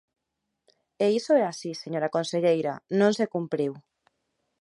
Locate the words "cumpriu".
3.33-3.73